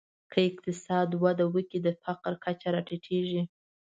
که 0.31 0.39
اقتصاد 0.49 1.09
وده 1.23 1.45
وکړي، 1.49 1.79
د 1.83 1.87
فقر 2.03 2.33
کچه 2.43 2.67
راټیټېږي. 2.75 3.41